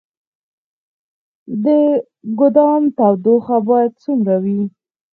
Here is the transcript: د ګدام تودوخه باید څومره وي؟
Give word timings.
د 1.63 1.65
ګدام 2.39 2.81
تودوخه 2.97 3.57
باید 3.67 3.91
څومره 4.03 4.35
وي؟ 4.43 4.61